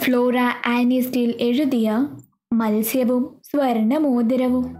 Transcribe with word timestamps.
Flora 0.00 0.38
ആനിസ്റ്റിൽ 0.66 1.34
എഴുതിയ 1.40 2.08
മത്സ്യവും 2.52 3.36
സ്വർണമോതിരവും. 3.44 4.76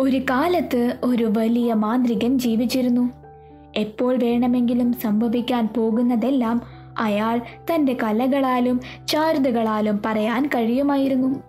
ഒരു 0.00 0.16
കാലത്ത് 0.30 0.96
ഒരു 1.04 1.32
വലിയ 1.36 1.74
മാന്ത്രികൻ 1.74 2.38
ജീവിച്ചിരുന്നു. 2.38 3.10
എപ്പോൾ 3.76 4.16
വേണമെങ്കിലും 4.16 4.92
സംഭവിക്കാൻ 4.92 5.68
പോകുന്നതെല്ലാം 5.76 6.62
അയാൾ 6.98 7.40
തന്റെ 7.74 7.96
കലകളാലും 8.02 8.80
ചാരുതകളാലും 9.08 10.02
പറയാൻ 10.06 10.46
കഴിയുമായിരുന്നു. 10.46 11.42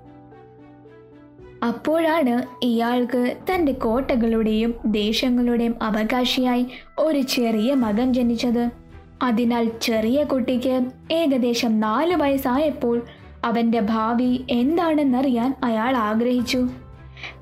അപ്പോഴാണ് 1.68 2.44
ഇയാൾക്ക് 2.64 3.38
തന്റെ 3.52 3.72
കോട്ടകളുടെയും 3.72 4.76
ദേശങ്ങളുടെയും 4.86 5.76
അവകാശിയായി 5.82 6.66
ഒരു 7.00 7.20
ചെറിയ 7.20 7.74
മകൻ 7.74 8.14
ജനിച്ചത്. 8.14 8.89
അതിനാൽ 9.23 9.72
ചെറിയ 9.82 10.23
കുട്ടിക്ക് 10.23 10.82
ഏകദേശം 11.12 11.80
നാല് 11.80 12.16
വയസ്സായപ്പോൾ 12.16 13.02
അവന്റെ 13.44 13.80
ഭാവി 13.80 14.45
എന്താണെന്നറിയാൻ 14.50 15.56
അയാൾ 15.64 15.95
ആഗ്രഹിച്ചു. 15.95 16.67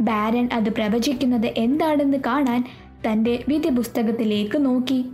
ബാരൻ 0.02 0.50
അത് 0.54 0.70
പ്രവചിക്കുന്നത് 0.70 1.46
എന്താണെന്ന് 1.46 2.18
കാണാൻ 2.26 2.64
തന്റെ 3.08 3.44
വിധി 3.48 3.70
പുസ്തകത്തിലേക്ക് 3.70 4.66
നോക്കി. 4.66 5.06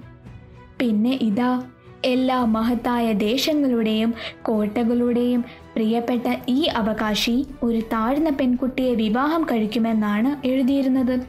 പിന്നെ 0.79 1.19
ഇതാ 1.21 1.61
എല്ലാ 2.05 2.45
മഹത്തായ 2.45 3.13
ദേശങ്ങളുടെയും 3.13 4.13
കോട്ടകളുടെയും 4.41 5.45
പ്രിയപ്പെട്ട 5.75 6.35
ഈ 6.49 6.61
അവകാശി 6.61 7.45
ഒരു 7.63 7.79
താഴ്ന്ന 7.93 8.29
പെൺകുട്ടിയെ 8.29 8.93
വിവാഹം 8.93 9.43
കഴിക്കുമെന്നാണ് 9.43 10.47
എഴുതിയിരുന്നത്. 10.47 11.19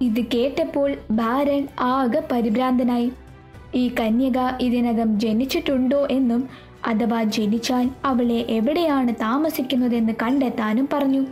ഇത് 0.00 0.20
കേട്ടപ്പോൾ 0.34 0.96
ബാരൻ 1.10 1.68
ആകെ 1.80 2.22
പരിഭ്രാന്തനായി. 2.32 3.12
ഈ 3.74 3.94
കന്യക 4.00 4.38
ഇതിനകം 4.60 5.20
ജനിച്ചിട്ടുണ്ടോ 5.20 6.06
എന്നും 6.10 6.48
അഥവാ 6.86 7.22
ജനിച്ചാൽ 7.22 7.90
അവളെ 8.04 8.46
എവിടെയാണ് 8.48 9.14
താമസിക്കുന്നതെന്ന് 9.14 10.12
കണ്ടെത്താനും 10.22 10.88
പറഞ്ഞു. 10.92 11.26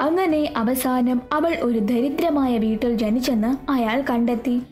അങ്ങനെ 0.00 0.52
അവസാനം 0.56 1.22
അവൾ 1.32 1.56
ഒരു 1.62 1.78
ദരിദ്രമായ 1.78 2.58
വീട്ടിൽ 2.58 2.96
ജനിച്ചെന്ന് 2.96 3.70
അയാൾ 3.70 4.04
കണ്ടെത്തി. 4.10 4.62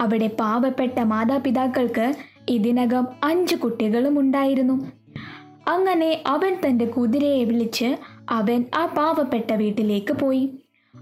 അവിടെ 0.00 0.30
പാവപ്പെട്ട 0.40 1.00
മാതാപിതാക്കൾക്ക് 1.00 2.14
ഇതിനകം 2.48 3.06
അഞ്ച് 3.22 3.54
കുട്ടികളും 3.54 4.18
ഉണ്ടായിരുന്നു. 4.18 4.92
അങ്ങനെ 5.68 6.22
അവൻ 6.26 6.56
തന്റെ 6.66 6.84
കുതിരയെ 6.84 7.44
വിളിച്ച് 7.44 7.96
അവൻ 8.30 8.64
ആ 8.74 8.86
പാവപ്പെട്ട 8.86 9.52
വീട്ടിലേക്ക് 9.52 10.12
പോയി. 10.12 10.58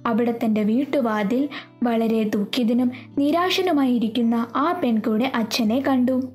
അവിടെ 0.06 0.38
തന്റെ 0.44 0.62
വീട്ടുവാതിൽ 0.62 1.48
വളരെ 1.82 2.22
ദുഃഖിതനും 2.22 2.92
നിരാശനുമായിരിക്കുന്ന 3.18 4.46
ആ 4.56 4.80
പെൺകുടെ 4.84 5.32
അച്ഛനെ 5.34 5.80
കണ്ടു. 5.80 6.32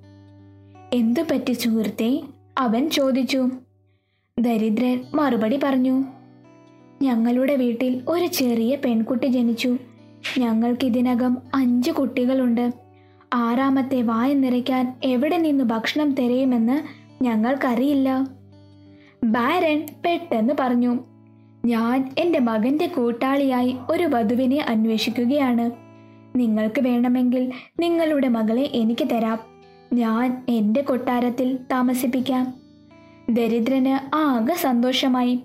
എന്തു 0.93 1.21
പറ്റി 1.21 1.53
സുഹൃത്തെ? 1.53 2.21
അവൻ 2.57 2.89
ചോദിച്ചു. 2.89 3.49
ദരിദ്രൻ 4.39 5.03
മറുപടി 5.15 5.59
പറഞ്ഞു. 5.63 6.03
ഞങ്ങളുടെ 7.01 7.55
വീട്ടിൽ 7.55 8.01
ഒരു 8.07 8.25
ചെറിയ 8.25 8.75
പെൺകുട്ടി 8.75 9.27
ജനിച്ചു. 9.27 9.77
ഞങ്ങൾക്ക് 10.37 10.85
ഇതിനകം 10.85 11.37
അഞ്ച് 11.55 11.91
കുട്ടികളുണ്ട്. 11.91 12.71
ആറാമത്തെ 13.33 14.01
വായ 14.01 14.33
നിറയ്ക്കാൻ 14.33 14.95
എവിടെ 15.03 15.37
നിന്ന് 15.37 15.63
ഭക്ഷണം 15.63 16.13
തിരയുമെന്ന് 16.13 16.81
ഞങ്ങൾക്കറിയില്ല. 17.23 18.27
ബാരൻ 19.23 19.87
പെട്ടെന്ന് 20.05 20.53
പറഞ്ഞു. 20.59 20.99
ഞാൻ 21.65 22.11
എന്റെ 22.17 22.39
മകന്റെ 22.39 22.87
കൂട്ടാളിയായി 22.87 23.77
ഒരു 23.89 24.03
വധുവിനെ 24.03 24.65
അന്വേഷിക്കുകയാണ്. 24.69 25.71
നിങ്ങൾക്ക് 26.35 26.81
വേണമെങ്കിൽ 26.81 27.51
നിങ്ങളുടെ 27.79 28.27
മകളെ 28.27 28.69
എനിക്ക് 28.73 29.07
തരാം. 29.11 29.39
ഞാൻ 29.93 30.45
എന്റെ 30.49 30.81
കൊട്ടാരത്തിൽ 30.81 31.59
താമസിപ്പിക്കാം. 31.71 32.53
ദരിദ്രന് 33.29 34.15
ആകെ 34.15 34.53
സന്തോഷമായി. 34.53 35.39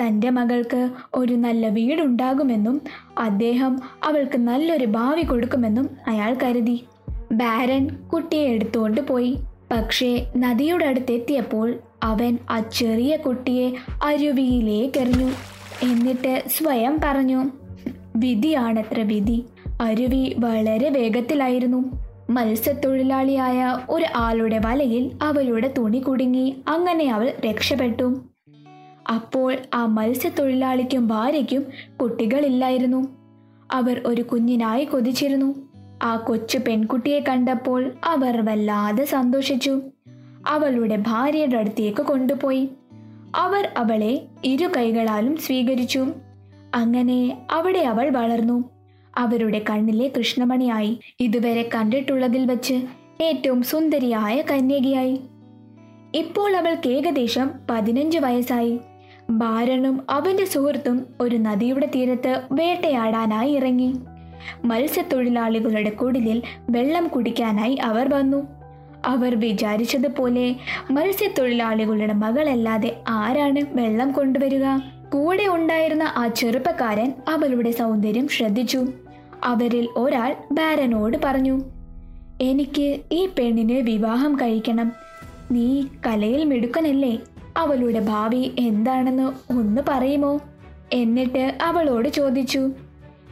തന്റെ 0.00 0.30
മകൾക്ക് 0.30 0.90
ഒരു 1.14 1.34
നല്ല 1.34 1.68
വീടുണ്ടാകുമെന്നും 1.68 2.80
അദ്ദേഹം 3.18 3.80
അവൾക്ക് 4.04 4.38
നല്ലൊരു 4.38 4.86
ഭാവി 4.86 5.22
കൊടുക്കുമെന്നും 5.22 5.90
അയാൾ 6.06 6.36
കരുതി. 6.42 6.84
ബാരൻ 7.32 7.88
കുട്ടിയെ 8.12 8.48
എടുത്തുകൊണ്ട് 8.48 9.00
പോയി. 9.00 9.38
പക്ഷേ 9.70 10.26
നദിയുടെ 10.36 10.84
അടുത്തെത്തിയപ്പോൾ 10.84 11.74
അവൻ 12.02 12.38
ആ 12.50 12.58
ചെറിയ 12.58 13.16
കുട്ടിയെ 13.16 13.72
അരുവിയിലേക്കെറിഞ്ഞു 14.04 15.53
എന്നിട്ട് 15.84 16.42
സ്വയം 16.46 16.98
പറഞ്ഞു 17.04 17.44
വിധിയാണത്ര 18.16 19.00
വിധി. 19.00 19.44
അരുവി 19.80 20.36
വളരെ 20.38 20.90
വേഗത്തിലായിരുന്നു. 20.90 21.84
മത്സ്യത്തൊഴിലാളിയായ 22.30 23.78
ഒരു 23.90 24.04
ആളുടെ 24.16 24.60
വലയിൽ 24.64 25.18
അവളുടെ 25.22 25.74
തുണി 25.78 25.98
കുടുങ്ങി 25.98 26.56
അങ്ങനെ 26.68 27.12
അവൾ 27.12 27.32
രക്ഷപ്പെട്ടു. 27.46 28.22
അപ്പോൾ 29.14 29.56
ആ 29.74 29.86
മത്സ്യത്തൊഴിലാളിക്കും 29.86 31.08
ഭാര്യയ്ക്കും 31.08 31.66
കുട്ടികളില്ലായിരുന്നു. 32.02 33.08
അവർ 33.72 34.02
ഒരു 34.06 34.22
കുഞ്ഞിനായി 34.22 34.84
കൊതിച്ചിരുന്നു. 34.84 35.54
ആ 36.02 36.16
കൊച്ചു 36.16 36.58
പെൺകുട്ടിയെ 36.58 37.20
കണ്ടപ്പോൾ 37.20 37.92
അവർ 38.04 38.44
വല്ലാതെ 38.44 39.04
സന്തോഷിച്ചു. 39.04 39.80
അവളുടെ 40.48 40.96
ഭാര്യയുടെ 41.06 41.56
അടുത്തേക്ക് 41.56 42.02
കൊണ്ടുപോയി. 42.02 42.68
അവർ 43.34 43.68
അവളെ 43.76 44.26
ഇരു 44.44 44.70
കൈകളാലും 44.76 45.36
സ്വീകരിച്ചു. 45.36 46.06
അങ്ങനെ 46.74 47.46
അവിടെ 47.50 47.78
അവൾ 47.78 48.10
വളർന്നു. 48.10 48.64
അവരുടെ 49.16 49.64
കണ്ണിലെ 49.70 50.12
കൃഷ്ണമണിയായി 50.18 51.00
ഇതുവരെ 51.20 51.68
കണ്ടിട്ടുള്ളതിൽ 51.74 52.50
വച്ച് 52.50 52.74
ഏറ്റവും 53.20 53.62
സുന്ദരിയായ 53.62 54.42
കന്യകയായി. 54.42 55.20
ഇപ്പോൾ 56.14 56.56
അവൾക്ക് 56.56 56.88
ഏകദേശം 56.88 57.50
പതിനഞ്ച് 57.70 58.18
വയസ്സായി. 58.18 58.80
ഭാരണും 59.30 60.06
അവന്റെ 60.10 60.44
സുഹൃത്തും 60.44 61.06
ഒരു 61.20 61.36
നദിയുടെ 61.36 61.86
തീരത്ത് 61.86 62.42
വേട്ടയാടാനായി 62.52 63.52
ഇറങ്ങി. 63.52 63.94
മത്സ്യത്തൊഴിലാളികളുടെ 64.64 65.90
കുടിലിൽ 65.90 66.42
വെള്ളം 66.70 67.08
കുടിക്കാനായി 67.08 67.74
അവർ 67.74 68.14
വന്നു. 68.14 68.63
അവർ 69.04 69.40
വിചാരിച്ചതുപോലെ 69.40 70.56
മത്സ്യത്തൊഴിലാളികളുടെ 70.90 72.12
മകളല്ലാതെ 72.12 72.96
ആരാണ് 73.08 73.62
വെള്ളം 73.72 74.12
കൊണ്ടുവരിക? 74.12 74.64
കൂടെ 75.12 75.46
ഉണ്ടായിരുന്ന 75.46 76.02
ആ 76.02 76.28
ചെറുപ്പക്കാരൻ 76.28 77.12
അവളുടെ 77.28 77.70
സൗന്ദര്യം 77.70 78.28
ശ്രദ്ധിച്ചു. 78.28 78.86
അവരിൽ 79.44 79.88
ഒരാൾ 79.96 80.36
ബാരനോട് 80.52 81.16
പറഞ്ഞു 81.24 81.62
എനിക്ക് 82.40 83.00
ഈ 83.12 83.28
പെണ്ണിനെ 83.38 83.80
വിവാഹം 83.80 84.36
കഴിക്കണം. 84.36 84.92
നീ 85.52 85.82
കലയിൽ 86.06 86.44
മിടുക്കനല്ലേ. 86.44 87.18
അവളുടെ 87.56 88.00
ഭാവി 88.00 88.52
എന്താണെന്ന് 88.58 89.32
ഒന്ന് 89.52 89.82
പറയുമോ? 89.88 90.40
എന്നിട്ട് 90.92 91.52
അവളോട് 91.62 92.08
ചോദിച്ചു 92.08 92.70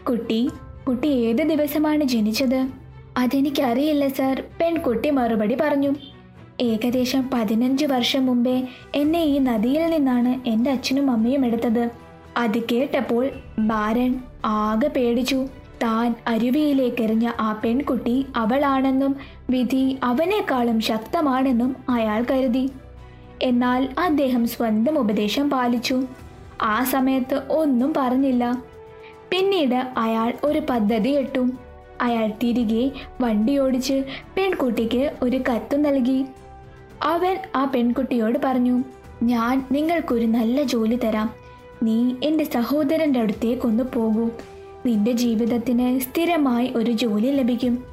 കുട്ടി 0.08 0.50
കുട്ടി 0.88 1.06
ഏത് 1.06 1.36
ദിവസമാണ് 1.36 2.04
ജനിച്ചത്? 2.04 2.81
അതെനിക്കറിയില്ല 3.16 4.08
സർ. 4.08 4.42
പെൺകുട്ടി 4.60 5.10
മറുപടി 5.10 5.56
പറഞ്ഞു. 5.60 5.94
ഏകദേശം 6.60 7.30
പതിനഞ്ച് 7.34 7.86
വർഷം 7.86 8.26
മുമ്പേ 8.26 8.68
എന്നെ 8.94 9.22
ഈ 9.22 9.38
നദിയിൽ 9.38 9.90
നിന്നാണ് 9.90 10.48
എന്റെ 10.48 10.70
അച്ഛനും 10.70 11.10
അമ്മയും 11.10 11.46
എടുത്തത്. 11.46 11.90
അത് 12.36 12.58
കേട്ടപ്പോൾ 12.72 13.30
ബാരൻ 13.58 14.20
ആകെ 14.44 14.88
പേടിച്ചു. 14.88 15.46
താൻ 15.82 16.14
അരുവിയിലേക്കെറിഞ്ഞ 16.26 17.30
ആ 17.40 17.60
പെൺകുട്ടി 17.64 18.26
അവളാണെന്നും 18.36 19.16
വിധി 19.50 19.98
അവനേക്കാളും 20.02 20.80
ശക്തമാണെന്നും 20.80 21.76
അയാൾ 21.88 22.24
കരുതി. 22.30 22.70
എന്നാൽ 23.42 23.88
അദ്ദേഹം 23.98 24.48
സ്വന്തം 24.48 24.98
ഉപദേശം 24.98 25.50
പാലിച്ചു. 25.50 26.02
ആ 26.62 26.84
സമയത്ത് 26.84 27.42
ഒന്നും 27.50 27.94
പറഞ്ഞില്ല. 27.96 28.62
പിന്നീട് 29.30 29.92
അയാൾ 29.96 30.32
ഒരു 30.44 30.62
പദ്ധതി 30.70 31.08
ഇട്ടു. 31.08 31.48
അയാൾ 32.02 32.28
തിരികെ 32.28 32.90
വണ്ടി 33.20 33.58
ഓടിച്ച് 33.58 34.04
പെൺകുട്ടിക്ക് 34.36 35.12
ഒരു 35.22 35.36
കത്ത് 35.36 35.84
നൽകി. 35.84 36.24
അവൻ 37.02 37.36
ആ 37.56 37.64
പെൺകുട്ടിയോട് 37.64 38.38
പറഞ്ഞു 38.44 38.84
ഞാൻ 39.22 39.66
നിങ്ങൾക്കൊരു 39.72 40.26
നല്ല 40.26 40.62
ജോലി 40.62 40.96
തരാം. 40.96 41.30
നീ 41.82 42.14
എന്റെ 42.22 42.44
സഹോദരന്റെ 42.44 43.20
അടുത്തേക്കൊന്ന് 43.20 43.84
പോകൂ. 43.84 44.30
നിന്റെ 44.86 45.12
ജീവിതത്തിന് 45.12 46.00
സ്ഥിരമായി 46.00 46.72
ഒരു 46.76 46.92
ജോലി 46.92 47.26
ലഭിക്കും. 47.26 47.84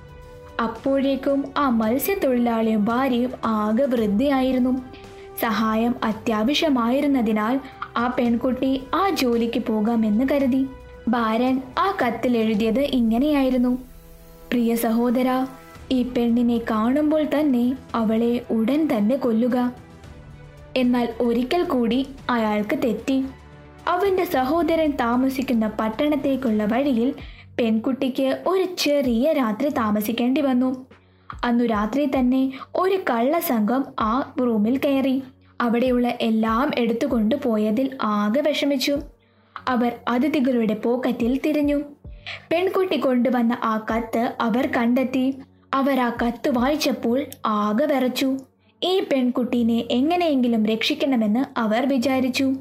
അപ്പോഴേക്കും 0.63 1.45
ആ 1.57 1.69
മത്സ്യത്തൊഴിലാളിയും 1.69 2.85
ഭാര്യയും 2.85 3.31
ആകെ 3.45 3.85
വൃദ്ധയായിരുന്നു. 3.85 4.81
സഹായം 5.41 5.95
അത്യാവശ്യമായിരുന്നതിനാൽ 6.03 7.59
ആ 7.97 8.15
പെൺകുട്ടി 8.19 8.81
ആ 8.95 9.09
ജോലിക്ക് 9.09 9.59
പോകാമെന്ന് 9.59 10.25
കരുതി. 10.31 10.67
ബാരൻ 11.07 11.61
ആ 11.77 11.97
കത്തിൽ 12.01 12.37
എഴുതിയത് 12.37 12.79
ഇങ്ങനെയായിരുന്നു. 12.79 13.88
പ്രിയ 14.51 14.75
സഹോദര 14.75 15.45
ഈ 15.91 16.03
പെണ്ണിനെ 16.03 16.57
കാണുമ്പോൾ 16.57 17.23
തന്നെ 17.23 17.77
അവളെ 17.95 18.45
ഉടൻ 18.51 18.89
തന്നെ 18.93 19.15
കൊല്ലുക. 19.15 19.73
എന്നാൽ 20.77 21.13
ഒരിക്കൽ 21.19 21.63
കൂടി 21.63 22.07
അയാൾക്ക് 22.29 22.75
തെറ്റി. 22.83 23.25
അവന്റെ 23.87 24.25
സഹോദരൻ 24.25 24.91
താമസിക്കുന്ന 24.91 25.67
പട്ടണത്തേക്കുള്ള 25.79 26.65
വഴിയിൽ 26.65 27.13
പെൺകുട്ടിക്ക് 27.59 28.43
ഒരു 28.47 28.75
ചെറിയ 28.79 29.33
രാത്രി 29.33 29.69
താമസിക്കേണ്ടി 29.69 30.41
വന്നു. 30.41 30.85
അന്നു 31.43 31.63
രാത്രി 31.63 32.05
തന്നെ 32.05 32.53
ഒരു 32.75 32.95
കള്ളസംഘം 33.09 33.85
ആ 33.99 34.33
റൂമിൽ 34.39 34.77
കയറി. 34.77 35.23
അവിടെയുള്ള 35.61 36.13
എല്ലാം 36.21 36.71
എടുത്തുകൊണ്ട് 36.77 37.35
പോയതിൽ 37.35 37.97
ആകെ 38.01 38.41
വിഷമിച്ചു. 38.41 38.99
അവർ 39.67 39.91
അതിഥികളുടെ 40.07 40.73
പോക്കറ്റിൽ 40.73 41.39
തിരിഞ്ഞു. 41.45 41.81
പെൺകുട്ടി 42.51 42.97
കൊണ്ടുവന്ന 42.97 43.57
ആ 43.63 43.85
കത്ത് 43.91 44.33
അവർ 44.41 44.69
കണ്ടെത്തി. 44.77 45.37
അവർ 45.73 45.99
ആ 45.99 46.09
കത്ത് 46.09 46.49
വായിച്ചപ്പോൾ 46.49 47.25
ആകെ 47.45 47.85
വിറച്ചു. 47.85 48.37
ഈ 48.83 48.99
പെൺകുട്ടീനെ 48.99 49.83
എങ്ങനെയെങ്കിലും 49.91 50.65
രക്ഷിക്കണമെന്ന് 50.65 51.59
അവർ 51.59 51.89
വിചാരിച്ചു. 51.89 52.53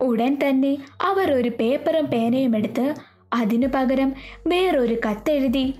ഉടൻ 0.00 0.36
തന്നെ 0.48 0.78
അവർ 1.02 1.32
ഒരു 1.32 1.48
പേപ്പറും 1.48 2.04
പേനയും 2.04 2.56
എടുത്ത് 2.56 2.94
അതിനു 3.34 3.66
പകരം 3.74 4.12
വേറൊരു 4.46 4.96
കത്തെഴുതി. 5.10 5.74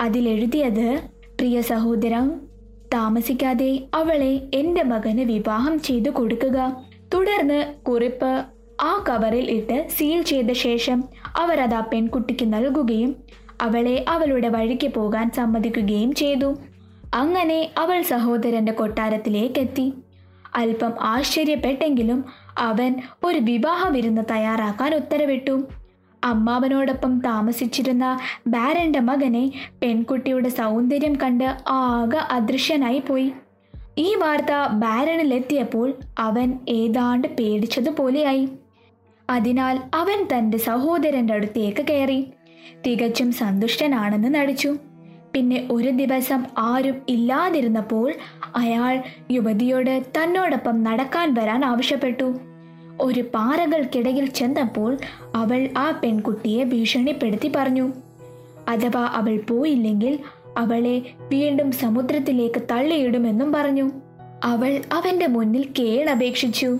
അതിലെഴുതിയത് 0.00 1.00
പ്രിയ 1.38 1.60
സഹോദര 1.60 2.30
താമസിക്കാതെ 2.94 3.80
അവളെ 3.94 4.48
എന്റെ 4.54 4.82
മകന് 4.82 5.20
വിവാഹം 5.20 5.80
ചെയ്തു 5.80 6.10
കൊടുക്കുക. 6.10 6.84
തുടർന്ന് 7.14 7.74
കുറിപ്പ് 7.84 8.44
ആ 8.82 9.04
കവറിൽ 9.08 9.50
ഇട്ട് 9.50 9.88
സീൽ 9.88 10.22
ചെയ്ത 10.22 10.52
ശേഷം 10.52 11.04
അവർ 11.36 11.60
അത് 11.60 11.74
ആ 11.74 11.80
പെൺകുട്ടിക്ക് 11.80 12.52
നൽകുകയും 12.52 13.16
അവളെ 13.60 14.04
അവളുടെ 14.08 14.48
വഴിക്ക് 14.48 14.86
പോകാൻ 14.86 15.30
സമ്മതിക്കുകയും 15.30 16.14
ചെയ്തു. 16.14 16.54
അങ്ങനെ 17.14 17.70
അവൾ 17.78 18.02
സഹോദരന്റെ 18.02 18.72
കൊട്ടാരത്തിലേക്കെത്തി 18.72 19.92
അല്പം 20.56 20.92
ആശ്ചര്യപ്പെട്ടെങ്കിലും 21.00 22.24
അവൻ 22.58 22.94
ഒരു 23.24 23.38
വിവാഹ 23.38 23.88
വിരുന്ന് 23.88 24.22
തയ്യാറാക്കാൻ 24.30 24.94
ഉത്തരവിട്ടു. 24.94 25.62
അമ്മാവനോടൊപ്പം 26.24 27.20
താമസിച്ചിരുന്ന 27.20 28.18
ബാരന്റെ 28.46 29.00
മകനെ 29.00 29.52
പെൺകുട്ടിയുടെ 29.82 30.48
സൗന്ദര്യം 30.48 31.16
കണ്ട് 31.16 31.56
ആകെ 31.68 32.16
അദൃശ്യനായി 32.16 32.98
പോയി. 32.98 33.32
ഈ 33.98 34.14
വാർത്ത 34.14 34.72
ബാരണിലെത്തിയപ്പോൾ 34.72 35.94
അവൻ 36.18 36.58
ഏതാണ്ട് 36.68 37.28
പേടിച്ചതുപോലെയായി. 37.28 38.48
അതിനാൽ 39.30 39.80
അവൻ 39.94 40.26
തന്റെ 40.32 40.58
സഹോദരന്റെ 40.58 41.34
അടുത്തേക്ക് 41.34 41.86
കയറി. 41.86 42.26
തികച്ചും 42.86 43.32
സന്തുഷ്ടനാണെന്ന് 43.32 44.34
നടിച്ചു. 44.34 44.76
പിന്നെ 45.32 45.68
ഒരു 45.72 45.90
ദിവസം 45.90 46.44
ആരും 46.58 46.94
ഇല്ലാതിരുന്നപ്പോൾ 47.08 48.12
അയാൾ 48.56 49.02
യുവതിയോട് 49.30 50.02
തന്നോടൊപ്പം 50.18 50.84
നടക്കാൻ 50.84 51.34
വരാൻ 51.34 51.64
ആവശ്യപ്പെട്ടു. 51.64 52.34
ഒരു 53.00 53.20
പാറകൾക്കിടയിൽ 53.20 54.26
ചെന്നപ്പോൾ 54.26 54.98
അവൾ 55.34 55.68
ആ 55.78 56.00
പെൺകുട്ടിയെ 56.04 56.64
ഭീഷണിപ്പെടുത്തി 56.64 57.52
പറഞ്ഞു. 57.56 57.92
അഥവാ 58.68 59.06
അവൾ 59.06 59.36
പോയില്ലെങ്കിൽ 59.36 60.18
അവളെ 60.58 61.02
വീണ്ടും 61.18 61.72
സമുദ്രത്തിലേക്ക് 61.72 62.62
തള്ളിയിടുമെന്നും 62.70 63.52
പറഞ്ഞു. 63.52 63.90
അവൾ 64.44 64.80
അവന്റെ 64.92 65.26
മുന്നിൽ 65.26 65.68
കേളപേക്ഷിച്ചു. 65.78 66.78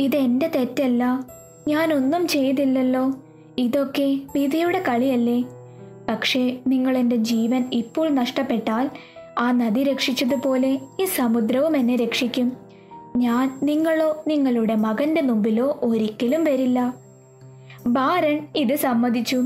ഇതെന്റെ 0.00 0.46
തെറ്റല്ല. 0.46 1.24
ഞാനൊന്നും 1.68 2.26
ചെയ്തില്ലല്ലോ. 2.26 3.14
ഇതൊക്കെ 3.58 4.20
വിധിയുടെ 4.34 4.82
കളിയല്ലേ. 4.88 5.44
പക്ഷേ 6.08 6.56
നിങ്ങൾ 6.66 6.98
എന്റെ 6.98 7.16
ജീവൻ 7.16 7.64
ഇപ്പോൾ 7.72 8.08
നഷ്ടപ്പെട്ടാൽ 8.08 8.90
ആ 9.38 9.50
നദി 9.50 9.82
രക്ഷിച്ചതുപോലെ 9.82 10.78
ഈ 11.00 11.04
സമുദ്രവും 11.04 11.76
എന്നെ 11.76 11.96
രക്ഷിക്കും. 11.96 12.52
ഞാൻ 13.16 13.58
നിങ്ങളോ 13.62 14.24
നിങ്ങളുടെ 14.26 14.74
മകന്റെ 14.74 15.20
മുമ്പിലോ 15.20 15.78
ഒരിക്കലും 15.82 16.44
വരില്ല. 16.44 16.94
ബാരൻ 17.86 18.46
ഇത് 18.56 18.76
സമ്മതിച്ചു. 18.76 19.44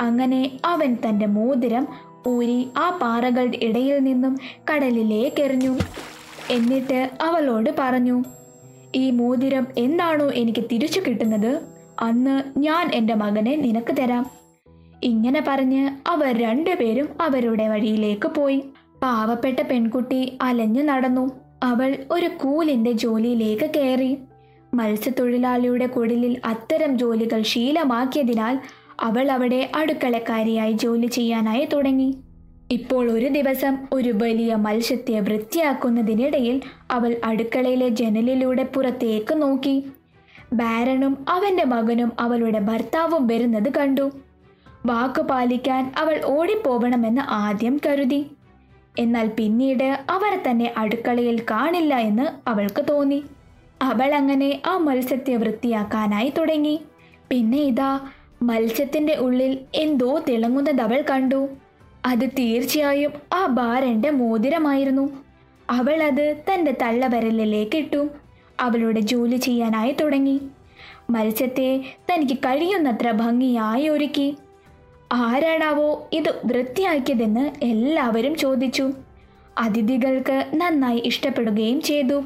അങ്ങനെ 0.00 0.58
അവൻ 0.64 0.96
തന്റെ 1.08 1.26
മോതിരം 1.26 1.88
ഊരി 2.28 2.68
ആ 2.76 2.98
പാറകളുടെ 3.02 3.58
ഇടയിൽ 3.62 3.98
നിന്നും 3.98 4.38
കടലിലേക്ക് 4.72 5.42
എറിഞ്ഞു. 5.42 5.78
എന്നിട്ട് 6.50 7.10
അവളോട് 7.20 7.70
പറഞ്ഞു 7.78 8.24
ഈ 8.96 9.10
മോതിരം 9.10 9.66
എന്താണോ 9.78 10.30
എനിക്ക് 10.30 10.64
തിരിച്ചു 10.72 11.00
കിട്ടുന്നത്? 11.00 11.60
അന്ന് 12.00 12.58
ഞാൻ 12.58 12.90
എന്റെ 12.94 13.14
മകനെ 13.14 13.56
നിനക്ക് 13.56 13.96
തരാം. 13.96 14.30
ഇങ്ങനെ 15.02 15.44
പറഞ്ഞ് 15.48 15.90
അവർ 16.06 16.42
രണ്ടുപേരും 16.42 17.08
അവരുടെ 17.20 17.68
വഴിയിലേക്ക് 17.68 18.28
പോയി. 18.28 18.62
പാവപ്പെട്ട 19.02 19.60
പെൺകുട്ടി 19.60 20.38
അലഞ്ഞു 20.42 20.82
നടന്നു. 20.82 21.30
അവൾ 21.62 21.96
ഒരു 22.10 22.26
കൂലിന്റെ 22.26 22.92
ജോലിയിലേക്ക് 22.92 23.70
കയറി. 23.76 24.18
മത്സ്യത്തൊഴിലാളിയുടെ 24.74 25.86
കുടിലിൽ 25.86 26.40
അത്തരം 26.44 26.98
ജോലികൾ 26.98 27.42
ശീലമാക്കിയതിനാൽ 27.42 28.58
അവൾ 29.00 29.32
അവിടെ 29.32 29.70
അടുക്കളക്കാരിയായി 29.76 30.72
ജോലി 30.72 31.06
ചെയ്യാനായി 31.06 31.64
തുടങ്ങി. 31.72 32.14
ഇപ്പോൾ 32.72 33.10
ഒരു 33.10 33.28
ദിവസം 33.28 33.78
ഒരു 33.92 34.10
വലിയ 34.22 34.54
മത്സ്യത്തെ 34.54 35.20
വൃത്തിയാക്കുന്നതിനിടയിൽ 35.20 36.60
അവൾ 36.90 37.16
അടുക്കളയിലെ 37.24 37.88
ജനലിലൂടെ 37.88 38.62
പുറത്തേക്ക് 38.62 39.42
നോക്കി. 39.42 39.86
ബാരനും 40.52 41.24
അവന്റെ 41.28 41.64
മകനും 41.64 42.12
അവളുടെ 42.20 42.58
ഭർത്താവും 42.58 43.26
വരുന്നത് 43.26 43.72
കണ്ടു. 43.74 44.10
വാക്കു 44.86 45.22
പാലിക്കാൻ 45.22 45.92
അവൾ 45.98 46.20
ഓടിപ്പോവണമെന്ന് 46.24 47.20
ആദ്യം 47.20 47.80
കരുതി. 47.86 48.26
എന്നാൽ 48.98 49.28
പിന്നീട് 49.28 50.04
അവർ 50.10 50.42
തന്നെ 50.50 50.74
അടുക്കളയിൽ 50.76 51.40
കാണില്ല 51.40 51.94
എന്ന് 51.94 52.48
അവൾക്ക് 52.48 52.84
തോന്നി. 52.90 53.24
അവൾ 53.82 54.14
അങ്ങനെ 54.14 54.62
ആ 54.66 54.76
മത്സ്യത്തെ 54.76 55.36
വൃത്തിയാക്കാനായി 55.36 56.32
തുടങ്ങി. 56.38 56.80
പിന്നെ 57.30 57.58
ഇതാ 57.58 58.00
മത്സ്യത്തിന്റെ 58.42 59.16
ഉള്ളിൽ 59.16 59.58
എന്തോ 59.74 60.18
തിളങ്ങുന്നത് 60.28 60.80
അവൾ 60.80 61.04
കണ്ടു. 61.10 61.48
അത് 62.06 62.28
തീർച്ചയായും 62.28 63.12
ആ 63.32 63.46
ബാരന്റെ 63.46 64.10
മോതിരമായിരുന്നു. 64.10 65.24
അവൾ 65.70 66.02
അത് 66.02 66.36
തന്റെ 66.36 66.72
തള്ളവരലിലേക്ക് 66.82 67.76
ഇട്ടു. 67.76 68.08
അവളുടെ 68.60 69.00
ജോലി 69.00 69.36
ചെയ്യാനായി 69.36 69.92
തുടങ്ങി. 69.92 70.40
മത്സ്യത്തെ 71.10 71.84
തനിക്ക് 72.12 72.38
കഴിയുന്നത്ര 72.38 73.10
ഭംഗിയായി 73.10 73.88
ഒരുക്കി. 73.88 74.36
ആരാണാവോ 75.12 76.08
ഇത് 76.12 76.40
വൃത്തിയാക്കിയതെന്ന് 76.44 77.50
എല്ലാവരും 77.62 78.34
ചോദിച്ചു. 78.34 78.90
അതിഥികൾക്ക് 79.58 80.50
നന്നായി 80.54 81.02
ഇഷ്ടപ്പെടുകയും 81.04 81.80
ചെയ്തു. 81.80 82.24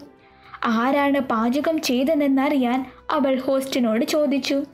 ആരാണ് 0.65 1.21
പാചകം 1.21 1.81
ചെയ്തതെന്നറിയാൻ 1.81 2.87
അവൾ 3.11 3.41
ഹോസ്റ്റിനോട് 3.41 4.05
ചോദിച്ചു. 4.05 4.65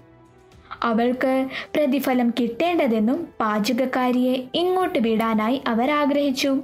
അവൾക്ക് 0.82 1.48
പ്രതിഫലം 1.76 2.34
കിട്ടേണ്ടതെന്നും 2.40 3.28
പാചകക്കാരിയെ 3.40 4.44
ഇങ്ങോട്ട് 4.54 4.98
വിടാനായി 4.98 5.62
അവർ 5.66 5.90
ആഗ്രഹിച്ചു. 5.90 6.56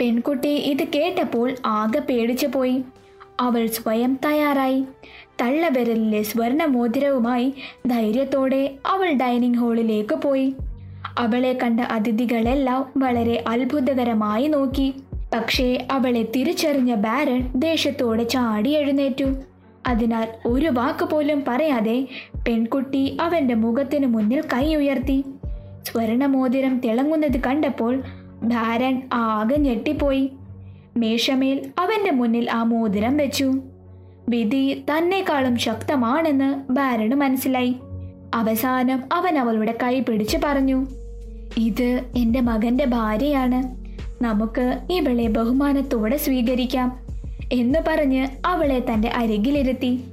പെൺകുട്ടി 0.00 0.48
ഇത് 0.48 0.84
കേട്ടപ്പോൾ 0.84 1.54
ആകെ 1.66 1.98
പേടിച്ചു 1.98 2.46
പോയി. 2.46 2.82
അവൾ 3.40 3.66
സ്വയം 3.66 4.18
തയ്യാറായി. 4.24 4.84
തള്ളവിരലിലെ 5.40 6.22
സ്വർണ 6.22 6.64
മോതിരവുമായി 6.64 7.54
ധൈര്യത്തോടെ 7.86 8.70
അവൾ 8.86 9.12
ഡൈനിങ് 9.12 9.54
ഹാളിലേക്ക് 9.54 10.14
പോയി. 10.14 10.54
അവളെ 11.18 11.58
കണ്ട 11.62 11.80
അതിഥികളെല്ലാം 11.80 12.92
വളരെ 12.96 13.44
അത്ഭുതകരമായി 13.46 14.46
നോക്കി. 14.46 14.94
പക്ഷേ 15.34 15.86
അവളെ 15.90 16.22
തിരിച്ചറിഞ്ഞ 16.22 16.94
ബാരൻ 16.94 17.52
ദേഷ്യത്തോടെ 17.56 18.22
ചാടി 18.22 18.70
എഴുന്നേറ്റു. 18.70 19.24
അതിനാൽ 19.86 20.28
ഒരു 20.46 20.68
വാക്ക് 20.68 21.04
പോലും 21.04 21.44
പറയാതെ 21.48 22.06
പെൺകുട്ടി 22.48 23.16
അവന്റെ 23.20 23.54
മുഖത്തിനു 23.54 24.06
മുന്നിൽ 24.06 24.40
കൈ 24.40 24.74
ഉയർത്തി. 24.74 25.24
സ്വർണമോതിരം 25.84 26.80
തിളങ്ങുന്നത് 26.84 27.40
കണ്ടപ്പോൾ 27.40 28.02
ഭാരൻ 28.42 29.02
ആകെ 29.12 29.56
ഞെട്ടിപ്പോയി. 29.56 30.32
മേശമേൽ 30.96 31.70
അവന്റെ 31.78 32.10
മുന്നിൽ 32.10 32.50
ആ 32.50 32.62
മോതിരം 32.62 33.16
വെച്ചു. 33.16 33.52
വിധി 34.28 34.84
തന്നെക്കാളും 34.90 35.56
ശക്തമാണെന്ന് 35.56 36.72
ബാരന് 36.72 37.14
മനസ്സിലായി. 37.14 37.76
അവസാനം 38.34 39.02
അവൻ 39.12 39.38
അവളുടെ 39.38 39.74
കൈ 39.82 40.00
പിടിച്ച് 40.00 40.36
പറഞ്ഞു 40.44 40.86
ഇത് 41.58 42.00
എന്റെ 42.16 42.40
മകന്റെ 42.40 42.84
ഭാര്യയാണ്. 42.84 43.82
നമുക്ക് 44.24 44.78
ഇവളെ 44.90 45.26
ബഹുമാനത്തോടെ 45.26 46.16
സ്വീകരിക്കാം 46.16 46.98
എന്ന് 47.52 47.78
പറഞ്ഞ് 47.88 48.28
അവളെ 48.46 48.84
തന്റെ 48.92 49.08
അരികിലിരുത്തി. 49.08 50.04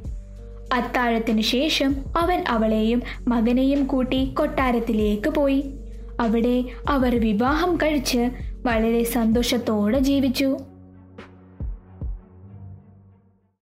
അത്താഴത്തിനു 0.73 1.41
ശേഷം 1.41 1.95
അവൻ 2.17 2.43
അവളെയും 2.47 3.01
മകനെയും 3.27 3.87
കൂട്ടി 3.87 4.25
കൊട്ടാരത്തിലേക്ക് 4.25 5.29
പോയി. 5.29 5.73
അവിടെ 6.19 6.63
അവർ 6.89 7.21
വിവാഹം 7.21 7.77
കഴിച്ച് 7.77 8.29
വളരെ 8.65 9.03
സന്തോഷത്തോടെ 9.03 9.99
ജീവിച്ചു. 9.99 10.57